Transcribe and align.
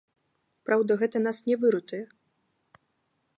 Праўда, 0.69 0.97
гэта 1.01 1.21
нас 1.27 1.43
не 1.51 1.55
выратуе. 1.65 2.01